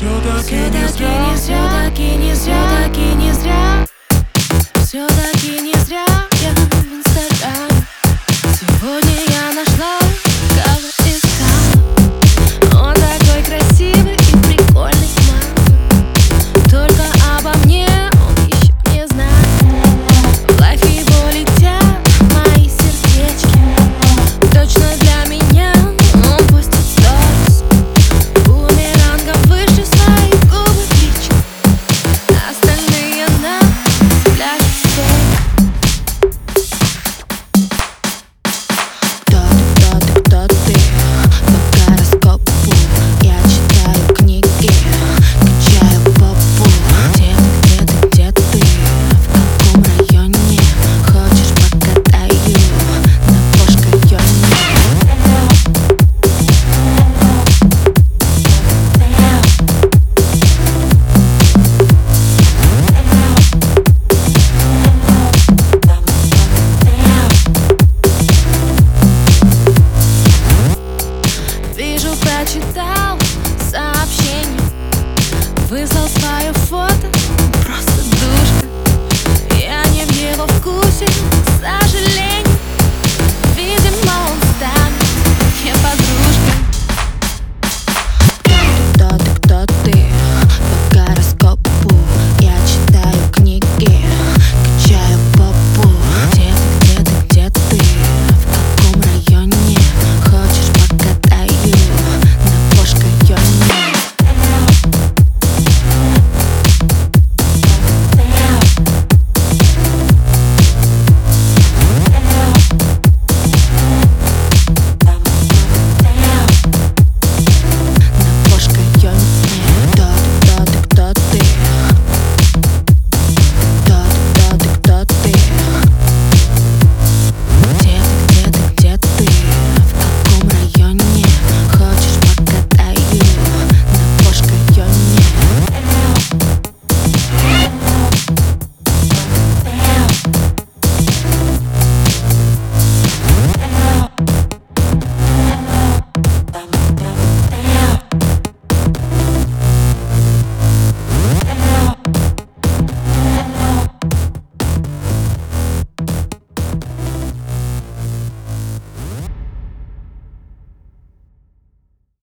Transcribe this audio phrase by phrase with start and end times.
[0.00, 1.36] Все-таки не зря Все-таки не